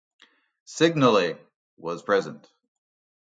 [0.65, 1.37] Signalling
[1.77, 2.47] was present.